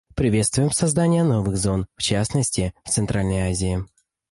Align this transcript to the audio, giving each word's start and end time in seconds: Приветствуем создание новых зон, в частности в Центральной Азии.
Приветствуем 0.15 0.71
создание 0.71 1.23
новых 1.23 1.57
зон, 1.57 1.85
в 1.95 2.01
частности 2.01 2.73
в 2.85 2.89
Центральной 2.89 3.41
Азии. 3.41 3.85